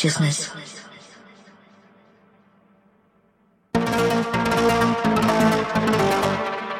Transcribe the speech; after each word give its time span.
consciousness. 0.00 0.50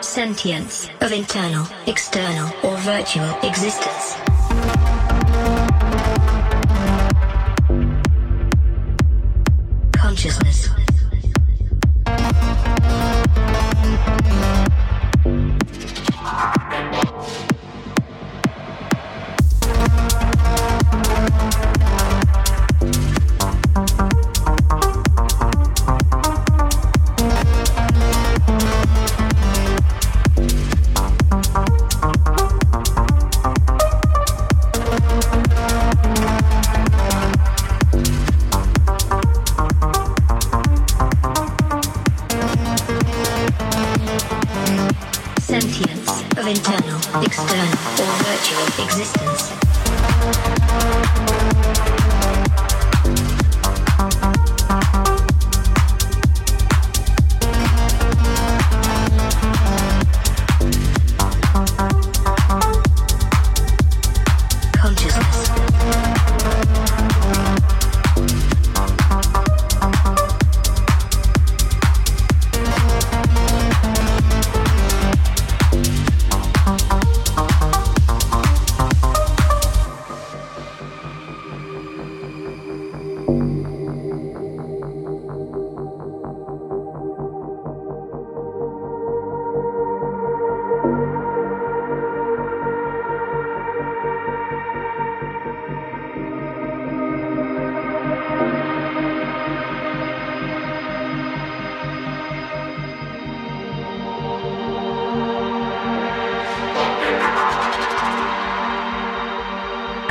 Sentience 0.00 0.88
of 1.00 1.12
internal, 1.12 1.66
external, 1.86 2.48
or 2.64 2.76
virtual 2.78 3.30
existence. 3.42 4.19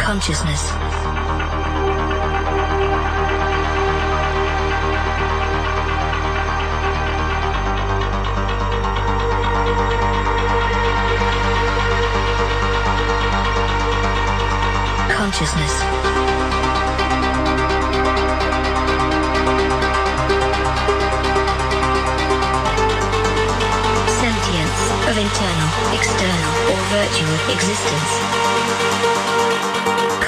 Consciousness. 0.10 0.72
Consciousness. 15.12 15.74
Sentience 24.18 24.82
of 25.06 25.18
internal, 25.20 25.70
external, 25.94 26.54
or 26.72 26.82
virtual 26.90 27.54
existence. 27.54 28.60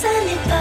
So 0.00 0.57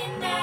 in 0.00 0.20
now. 0.20 0.39